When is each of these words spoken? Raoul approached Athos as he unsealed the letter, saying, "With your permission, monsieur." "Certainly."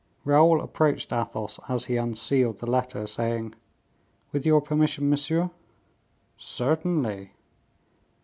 Raoul 0.25 0.61
approached 0.61 1.13
Athos 1.13 1.59
as 1.69 1.85
he 1.85 1.95
unsealed 1.95 2.57
the 2.57 2.65
letter, 2.65 3.05
saying, 3.05 3.53
"With 4.31 4.47
your 4.47 4.59
permission, 4.59 5.11
monsieur." 5.11 5.51
"Certainly." 6.37 7.33